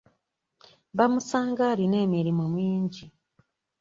Bamusanga 0.97 1.61
alina 1.71 1.97
emirimu 2.05 2.45
mingi. 2.55 3.05